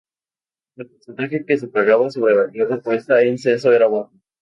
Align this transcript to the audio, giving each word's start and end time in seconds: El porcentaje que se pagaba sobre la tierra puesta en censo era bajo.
El 0.77 0.89
porcentaje 0.89 1.45
que 1.45 1.59
se 1.59 1.67
pagaba 1.67 2.09
sobre 2.09 2.33
la 2.33 2.49
tierra 2.49 2.81
puesta 2.81 3.21
en 3.21 3.37
censo 3.37 3.71
era 3.71 3.85
bajo. 3.87 4.11